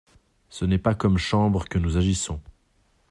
Ce 0.49 0.65
n'est 0.65 0.79
pas 0.79 0.95
comme 0.95 1.19
Chambre 1.19 1.65
que 1.69 1.77
nous 1.77 1.95
agissons! 1.95 2.41